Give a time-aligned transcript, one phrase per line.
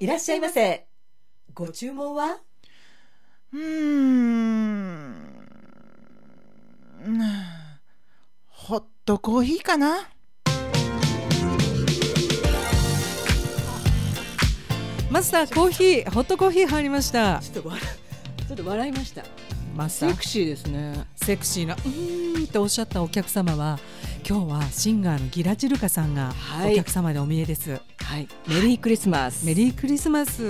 [0.00, 0.86] いらっしゃいませ。
[1.54, 2.42] ご注文は
[3.50, 4.63] うーん。
[9.06, 10.08] ホットコーヒーかな？
[15.10, 17.82] マスターコーヒーホットコーヒー入りましたちょっと笑
[18.48, 19.22] ちょっと笑いました。
[19.76, 21.06] マスターセクシーですね。
[21.16, 23.78] セクシーなうーんっておっしゃったお客様は
[24.26, 28.26] 今日はシンガーのギラチルカさんがはいお客様でお見えです、はい。
[28.48, 29.44] メリークリスマス。
[29.44, 30.42] メリークリスマス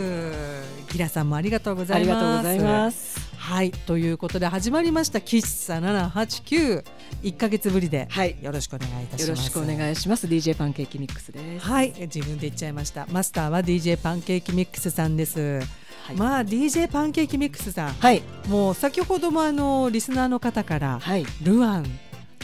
[0.92, 6.82] ギラさんもありがとうござあいますはいということで始まりました喫茶789
[7.22, 8.38] 一ヶ月ぶりではい。
[8.41, 10.27] よろしくお願いいたしますよろしくお願いします。
[10.27, 11.66] DJ パンケーキミックスです。
[11.66, 15.60] はい自分で言っちゃいましたマスターは DJ パンケーキミックスさんです、
[16.04, 16.16] はい。
[16.16, 18.22] まあ DJ パンケーキミックスさんはい。
[18.48, 21.26] もう先ほどもあのリスナーの方からはい。
[21.42, 21.84] ルアン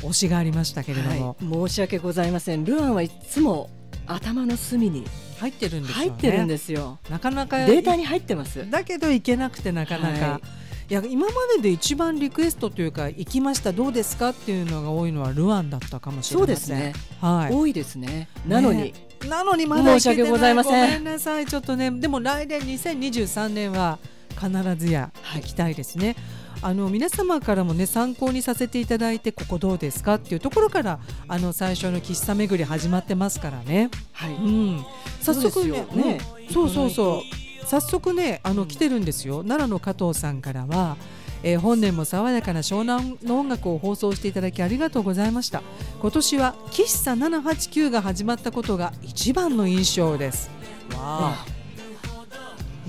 [0.03, 2.67] 推しがありましたけれども、はい、申し訳ございません。
[2.67, 3.71] ルアンはいつも
[4.07, 5.07] 頭の隅に
[5.39, 6.99] 入ってるんですよね入ってるんですよ。
[7.09, 8.69] なかなかデータに入ってます。
[8.71, 10.60] だけど行けなくてなかなか、、はい
[10.93, 16.55] や今までで一番リクエストというか行きましたどうですかっていうのが多いのはルアンだったかもしれそうません。
[16.57, 16.93] ですね。
[17.21, 17.55] はい。
[17.55, 18.29] 多いですね。
[18.47, 18.93] なのに、ね。
[19.29, 20.87] なのにまだ申し訳ございません。
[20.87, 21.47] ごめんなさい。
[21.47, 23.99] ちょっとねでも来年2023年は
[24.41, 26.17] 必ずや行きたいですね、
[26.63, 34.33] あの皆様からもね参考にさせていただいてここどうですかっていうところからあの最初の喫茶巡り始まってますからね、はい。
[34.33, 34.85] うん、
[35.21, 39.43] 早速ねそうそうそう早速ねあの来てるんですよ。
[39.43, 40.97] 奈良の加藤さんからは、
[41.43, 45.63] えー本年も爽やかな湘南の音楽を放送していただきありがとうございました。
[46.01, 50.51] 今年は喫茶789が始まったことが一番の印象です。
[50.93, 51.47] わあ。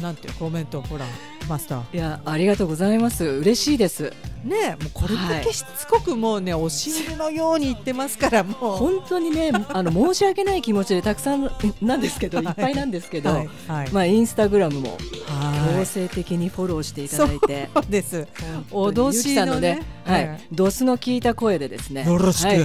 [0.01, 1.05] なんてコメントほら
[1.47, 1.95] マスター。
[1.95, 3.23] いやありがとうございます。
[3.23, 4.13] 嬉しいです。
[4.43, 8.77] ねえもうこれだけしつこくもうね押し入れのように言ってますからもう。
[8.77, 12.45] 本当にね あの申し訳ない気持ちでたくさんなんですけど、はい。
[12.47, 14.97] い、っぱいなんですけど、はいはい、まあインスタグラムも
[15.27, 15.77] はい。
[15.79, 18.27] 強制的にフォローしていただいてそうです。
[18.71, 20.27] 脅しのねはい。
[20.27, 20.41] はい。
[20.51, 22.47] ドスの効いた声でですねよろしく。
[22.47, 22.57] はい。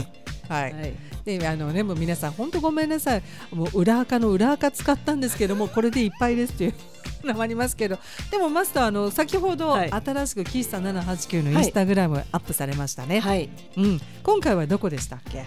[0.48, 0.72] はい。
[0.72, 0.94] はい。
[1.24, 3.22] であのねもう皆さん本当ごめんなさい。
[3.52, 6.74] もう裏垢の裏垢使ったんですけどもこれでいっぱいですっていう
[7.26, 7.98] のもありますけど
[8.30, 9.90] でもマスターあの先ほどはい。
[9.90, 13.50] 新しく喫茶789のインスタグラムアップされましたね、はい。
[13.76, 15.44] うん、今回はどこでしたっけ？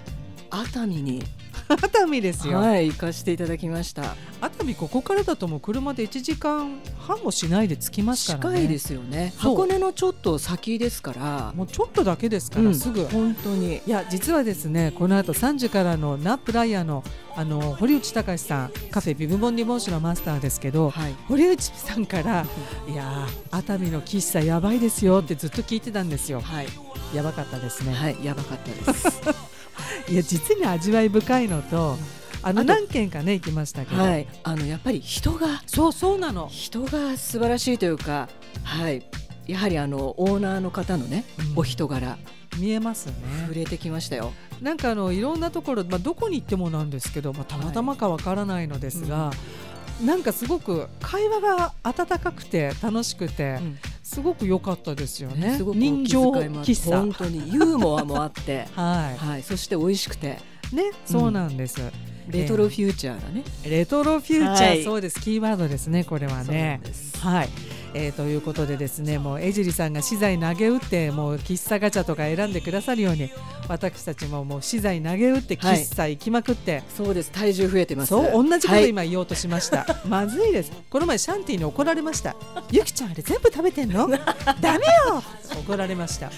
[0.52, 1.24] 熱海に
[1.70, 4.16] 熱海ですよ、はい行かせていただきました。
[4.42, 8.56] 熱海ここからだともう車で1時間半もしないで着きますからね。
[8.58, 9.34] 近いですよね。
[9.38, 11.54] 箱根のちょっと先ですから。
[11.56, 13.82] もうちょっとだけですから、うんすぐ本当に。
[13.86, 17.04] いや実はですねこの後3時からのナップライヤーの
[17.36, 21.16] あの堀内隆さんカフェビブボンリボン酒のマスターですけど、はい。
[21.28, 22.46] 堀内さんから
[22.88, 26.42] いやー熱海の喫茶やばいですよってずっと聞いてたんですよ。
[26.42, 26.68] はい。
[27.14, 29.22] やばかったですね、はいやばかったです
[30.10, 31.98] い、や実に味わい深いのと
[32.42, 34.28] あの何軒かね行きましたけど、はい。
[34.44, 38.30] あのやっぱり人がそうそうなの、人が素晴らしいというか、
[38.64, 39.04] はい、
[39.46, 41.60] やはりあのオーナーの方のね、うん。
[41.60, 42.18] お人柄。
[42.58, 43.14] 見えますね。
[43.48, 44.34] 触れてきましたよ。
[44.62, 49.32] なんかあのいろんなところ、まあ、どこに行ってもなんですけど、まあ、たまたまかわからないのですが、
[50.04, 53.60] なんかすごく会話が温かくて楽しくて、
[54.10, 55.56] すごく良かったですよね。
[55.56, 60.40] すごく人情喫茶本当にユーモアもあって、 ははい、そして美味しくて
[60.74, 60.76] い。
[60.76, 61.80] ね、そうなんです。
[62.28, 63.44] レトロフューチャーなね。
[63.64, 65.22] レトロフューチャー、はいそうです。
[65.22, 66.82] キーワードですね、これはね
[67.22, 67.50] はい。
[67.94, 73.32] えー、ということでですね、もう江尻さんが資材投げ打って、もう喫茶ガチャとか選んでくださるように、
[73.68, 76.84] 私たちももう資材投げ打って喫茶行きまくって。
[76.96, 77.32] そうです。
[77.32, 78.10] 体重増えてます。
[78.10, 82.36] そう同じことはい今言おうとしました、 まずいですこの前シャンティに怒られました
[82.72, 84.08] ゆきちゃんあれ全部食べてんの？
[84.62, 85.24] ダメよ
[85.66, 86.32] 怒られました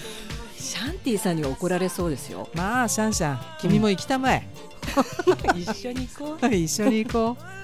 [0.58, 2.48] シャンティさんには怒られそうですよ。
[2.54, 4.46] まあシャンシャン君も行きたまえ、
[5.56, 6.54] 一緒に行こう。
[6.54, 7.61] 一緒に行こう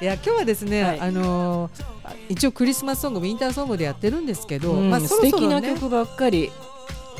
[0.00, 6.50] いや今日はですね、はいあのー一応クリスマスソングウィンターソングでやってるんですけど、うんまあそ素敵ろそろねな曲ばっかり。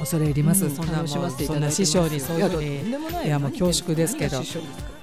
[0.01, 0.71] 恐れ入ります、うん。
[0.71, 1.19] そんなそ
[1.55, 2.77] んな師匠にそういうふうに
[3.25, 3.29] いい。
[3.29, 4.43] やもう恐縮ですけど。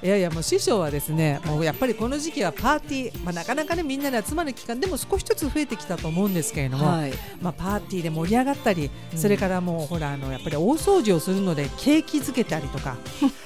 [0.03, 7.13] いやいやもう師匠はですねもうやっぱりこの時期はパーティー、まあ、なかなかねみんなで集まる期間でも少しずつ増えてきたと思うんですけれども、はい。
[7.41, 9.17] まあ、パーティーで盛り上がったり、うん。
[9.17, 12.97] それからもうほらあのやっぱり大掃除をするのでケーキ漬けたりとか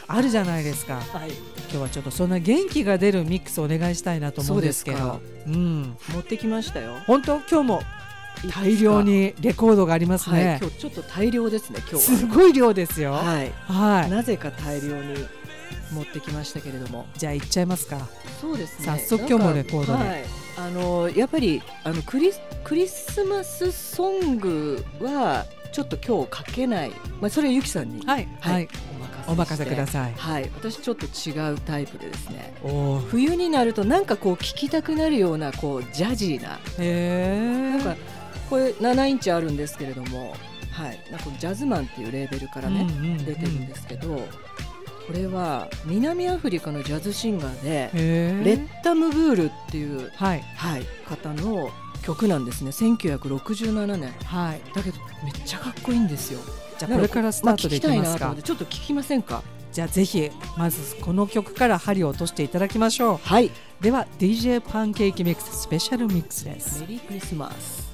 [0.07, 0.95] あるじゃないですか。
[0.95, 1.31] はい。
[1.31, 5.21] 今日はちょっとそんな元気が出るミックスをお願いしたいなと思うんですけど。
[5.47, 5.97] うん。
[6.13, 6.97] 持ってきましたよ。
[7.07, 7.39] 本当？
[7.49, 7.81] 今日も？
[8.49, 10.57] 大量にレコードがありますはい、ね。
[10.61, 13.11] 今日ちょっと大量ですね今日すごい量ですよ。
[13.11, 13.19] は。
[13.19, 13.51] はい。
[13.67, 14.09] はい。
[14.09, 15.25] なぜか大量に
[15.91, 17.05] 持ってきましたけれども。
[17.17, 18.07] じゃあ行っちゃいますか。
[18.39, 18.85] そうですね。
[18.85, 20.23] 早速今日もレコードではい。
[20.57, 26.91] あのやっぱりあのクリスクリスマスソングはちょっと今日かけない。
[27.19, 28.69] まあそれはゆきさんにはいはいはい。
[29.27, 30.15] おお任せくだささいい。。
[30.15, 30.51] はい。
[30.55, 32.55] 私ちょっと違うタイプでですね。
[32.63, 32.99] おお。
[32.99, 37.77] 冬になるとなんかこう聴きたくなるようなこうジャジーなへえ。
[37.77, 37.95] なんか
[38.51, 40.35] これ7インチあるんですけれども、
[40.71, 44.15] はい、なんかジャズマンっていうレーベルからね、うんうんうん出てるんですけど、
[45.07, 47.89] これは南アフリカのジャズシンガーで。
[47.93, 51.71] レッタ・ムブールっていう、はいはい、方の
[52.03, 54.61] 曲なんですね1967年はい。
[54.73, 56.39] だけどめっちゃかっこいいんですよ
[56.79, 58.41] じゃあこれからスタートでいきますかあ聞きたいなと思って。
[58.41, 59.43] ちょっと聞きませんか？
[59.71, 63.17] じゃあぜひまずこの曲から針を落としていただきましょう。
[63.17, 66.81] はいでは DJ パンケーキミックススペシャルミックスです。
[66.81, 67.90] メリークリスマス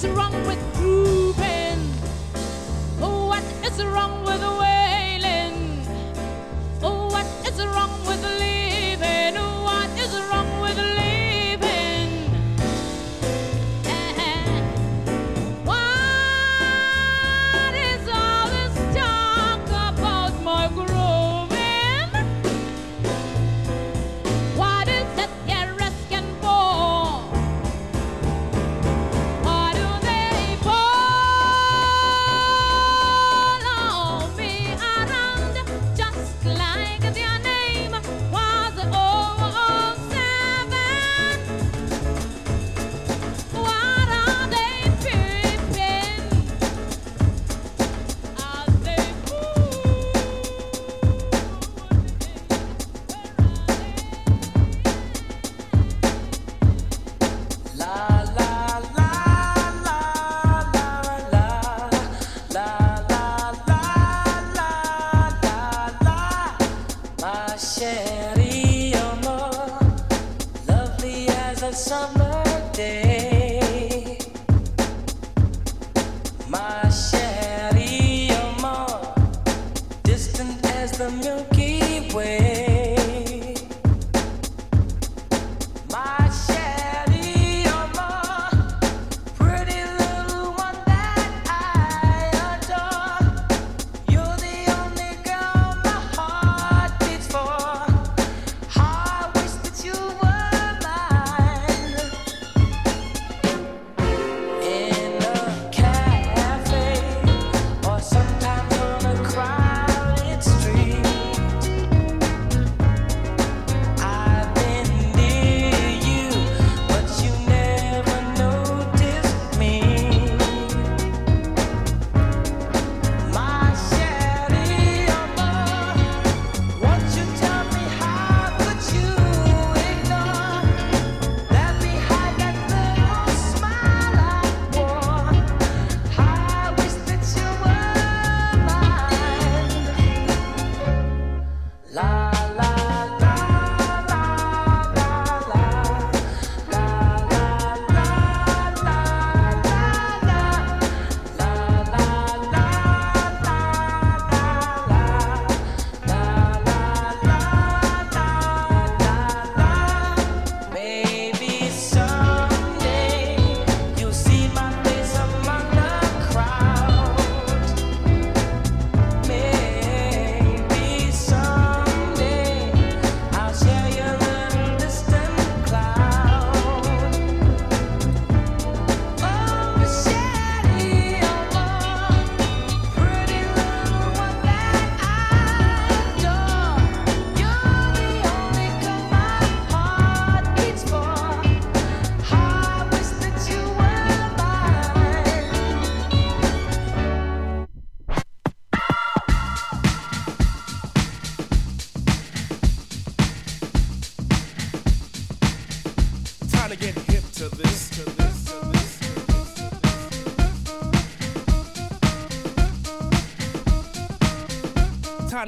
[0.00, 0.37] what's wrong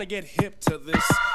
[0.00, 1.29] to get hip to this.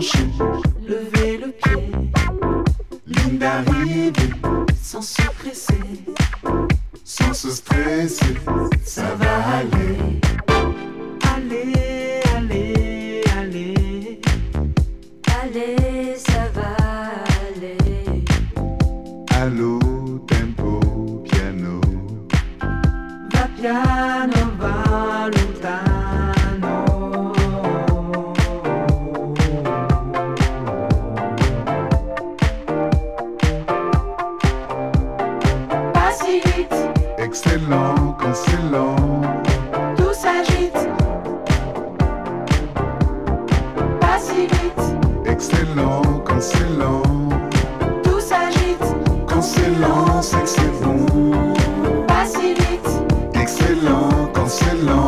[0.00, 0.47] longe.
[54.48, 55.07] silence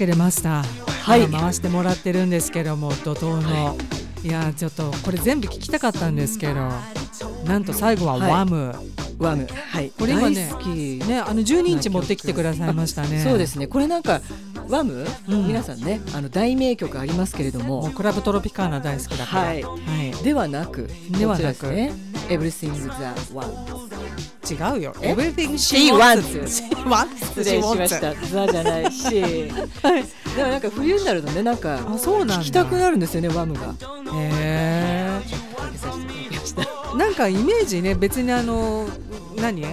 [0.00, 0.64] けでマスター、
[1.02, 1.24] はい。
[1.24, 3.76] 今回してもらってるんですけども怒涛の、
[4.24, 6.54] い、やちょっとこれ全部聞きたかったんですけど
[7.44, 8.30] なんと最後ははい。
[8.30, 8.74] ワム、
[9.18, 9.46] ワム。
[9.46, 9.90] はい。
[9.90, 10.50] これ今ね
[11.06, 13.22] ねあの12インチ持ってきてくださいましたね。
[13.22, 13.66] そうですね。
[13.66, 14.22] これなんか
[14.70, 15.46] ワム、うん。
[15.46, 17.90] 皆さんねあの大名曲ありますけれども。
[17.90, 19.42] クラブトロピカーナ大好きだから。
[19.42, 19.62] はい。
[19.62, 19.76] は
[20.18, 20.24] い。
[20.24, 21.60] ではなくではなく。
[21.60, 21.92] こちらですね。
[22.30, 23.99] Everything the One
[24.54, 24.94] 違うよ。
[25.00, 26.22] え？Everything She wants
[26.84, 27.44] wants.
[27.44, 28.92] しましたザじゃない。
[28.92, 29.52] しで
[30.42, 32.34] もなんか冬になるとねなんかあ、そうなんだ。
[32.36, 33.74] 聞きたくなるんですよねワムが。
[34.14, 35.20] へ
[35.56, 36.96] かけさせていただきましたー。
[36.96, 38.86] なんかイメージね、別にあの
[39.36, 39.64] 何？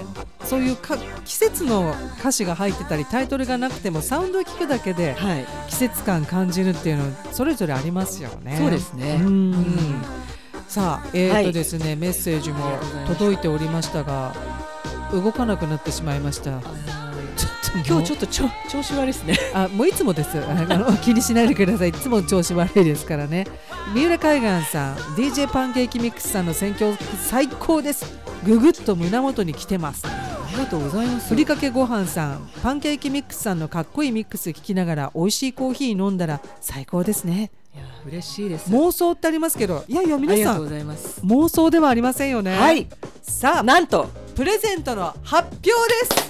[0.46, 5.46] そういうか季節の歌詞が入ってたりタイトルがなくてもサウンドを聞くだけではい。
[5.68, 8.56] 季節感感じるっていうのそれぞれありますよね。
[8.58, 9.20] そうですね。
[9.22, 9.54] うん。
[9.54, 10.02] うん。
[10.70, 12.60] さあ、えーとはいですね、メッセージも
[13.08, 14.34] 届いておりましたが、
[15.12, 16.52] 動かなくなってしまいました。
[16.52, 19.38] ちょっと今日ちょっとちょ調子悪いですね。
[19.54, 20.38] あもういつもです。
[20.40, 21.90] あの気にしないでください。
[21.90, 23.46] いつも調子悪いですからね。
[23.94, 26.98] 三浦海岸さん DJ パンケーキミックスさんの選曲
[27.30, 28.06] 最高です。
[28.46, 30.06] ぐぐっと胸元に来てます。
[30.06, 31.30] ありがとうございます。
[31.30, 37.52] ふりかけごはんさんパンケーキミックスさんのかっこいいミックス聞きながら美味しいコーヒー飲んだら最高ですね。
[37.76, 38.72] いや嬉しいです。
[38.72, 39.84] 妄想ってありますけど。
[39.88, 41.22] いやいやあ皆さりがとうんございます。
[41.22, 42.58] 妄想ではありませんよね。
[42.58, 42.88] はい。
[43.22, 43.64] さあ。
[43.64, 45.74] なんとプレゼントの発表で
[46.06, 46.28] す。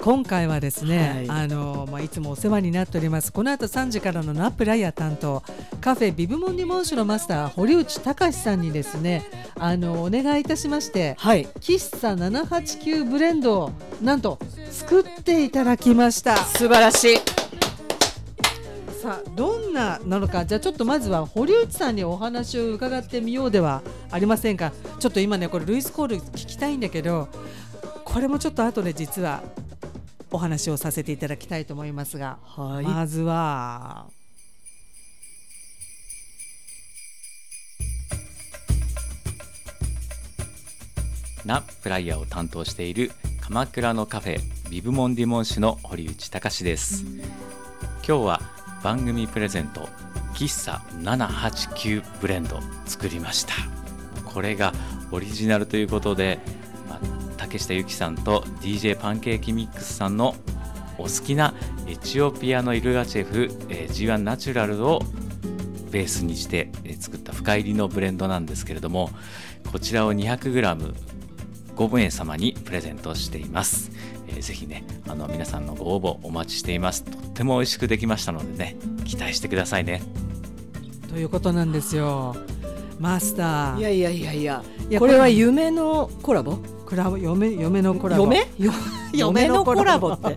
[0.00, 1.44] 今回はですね、はい。
[1.44, 3.32] あのまあ、いつもお世話になっております。
[3.32, 5.44] この後3時からのナップライヤー担当
[5.80, 11.46] カフェビブモンディモンシュのマスター堀内隆さんにですねあのお願いいたしましてはい。
[11.60, 13.72] 喫茶789ブレンドを
[14.02, 14.40] なんと
[14.72, 16.36] 作っていただきました。
[16.36, 17.16] 素晴らしい
[19.00, 20.44] さあどんななのか。
[20.44, 24.72] じゃあちょっとまずは堀内さんにお話を伺ってみようではありませんか。
[24.98, 27.28] ちょっと今ねこれルイスコール聞きたいんだけど
[28.04, 29.42] これもちょっと後で実は
[30.32, 32.84] お話をさせていただきたいと思いますが、はい。
[32.84, 34.06] まずは。
[41.44, 47.04] なプライヤーを担当している鎌倉のカフェビブモンディモン市の堀内隆です。
[48.06, 49.88] 今日は番組プレゼント
[50.34, 53.52] 喫茶789ブレンド作りました。
[54.24, 54.72] これが
[55.10, 56.38] オリジナルということで、
[56.88, 57.00] まあ
[57.36, 60.34] 竹下由紀さんと DJ パンケーキミックスさんの
[60.96, 61.54] お好きな
[61.86, 65.00] エチオピアのイルガチェフ、えー G1 ナチュラルを
[65.90, 69.10] ベースにして作った深入りのブレンドなんですけれども
[69.72, 70.94] こちらを 200g
[71.74, 73.90] 5名様にプレゼントしています、
[74.28, 77.02] えーぜひねあの皆さんのご応募お待ちしています。
[77.04, 80.02] とっても美味しくできましたのでね期待してくださいね。
[81.08, 82.36] ということなんですよ。
[82.98, 83.78] マスター。
[83.78, 86.58] いやいやいやいやいやこれは夢のコラボ？
[86.86, 88.24] クラブ嫁嫁のコラボ。
[88.24, 88.38] 嫁？
[88.58, 88.72] よ
[89.14, 90.36] 嫁のコラボって。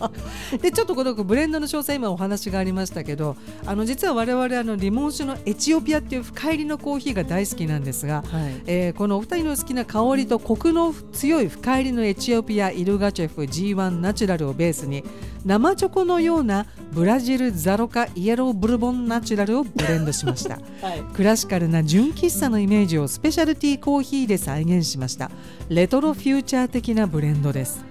[0.57, 8.61] でちょっとこのブレンドの詳細今お話がありましたけどあの実は我々あのリモン酒のエチオピアっていう深入りのコーヒーが大好きなんですが、はい。
[8.65, 15.03] えーこのお二人の好きな香りとコクの強い深入りのエチオピアイルガチェフ G1 ナチュラルをベースに
[15.45, 20.59] 生チョコのようなブラジルザロカイエローブルボンナチュラルをブレンドしました。
[20.85, 21.01] はい。
[21.13, 25.31] クラシカルな純喫茶のイメージをスペシャルティーコーヒーで再現しました
[25.69, 27.83] レトロフューチャー的なブレンドです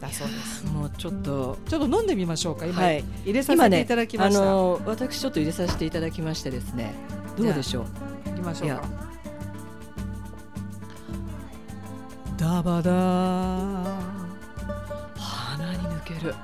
[0.00, 0.64] だそうです。
[0.66, 2.66] もうちょっとちょっと飲んでみましょうか。
[2.66, 3.04] 今、はい。
[3.24, 6.94] 入れさせていただきまあした、の私ちょっと入れさせていただきましてですね。
[7.36, 7.82] どうでしょ
[8.26, 8.30] う？
[8.30, 8.82] 行きましょうか。
[12.36, 13.84] ダバダー。
[15.16, 16.34] 鼻に抜ける。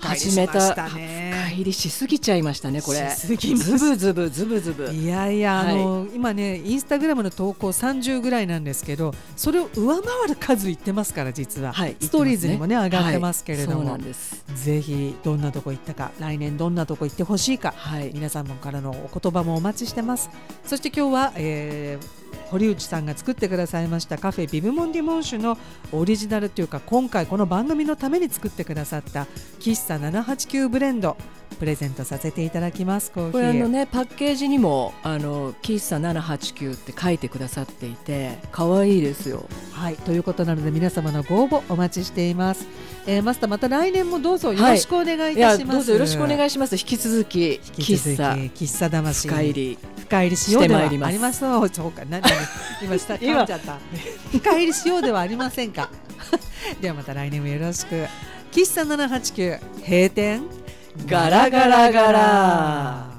[0.00, 0.60] 始めた。
[0.60, 0.88] 深
[1.52, 3.10] 入りしすぎちゃいましたねこれ。
[3.10, 3.78] しすぎました。
[3.78, 4.92] ズブズブズブズブ。
[4.92, 5.74] いやいや、はい。
[5.74, 14.44] あの今ねインスタグラムの投稿30ぐらいなんですけどそれを上回る数いってますから実は、はいストーリーズにもねね上がってますけれども、はいそうなんです。
[14.54, 18.10] ぜひどんなとこ行ったか来年どんなとこ行ってほしいか、はい。
[18.14, 20.30] 皆様からのお言葉もお待ちしてます。
[20.64, 25.56] そして今日は、えー堀内さんが作ってくださいましたカフェビブモンディモンシュの
[25.90, 29.22] オリジナルというか今回この番組のために作ってくださった
[29.58, 31.16] 喫茶789ブレンド。
[31.62, 42.66] プレゼントさせていただきますコーヒーこれあのねパッケージにもあの喫茶789って書いてくださっていて可愛いですよはい、ということなので皆様のご応募お待ちしています。
[43.06, 45.76] えーマスターまた来年もどうぞよろしくお願いいたします。
[45.76, 51.70] どうぞよろしくお願いします引き続き喫茶喫茶魂深入り深入りしようではありません。
[51.70, 52.30] そうか、何何
[52.82, 53.78] 今下 今噛んじゃった。
[54.32, 55.88] 深入りしようではありませんか。
[56.80, 58.06] ではまた来年もよろしく。
[58.52, 60.61] 喫茶789閉店？
[60.96, 63.11] Gara, gara, gara!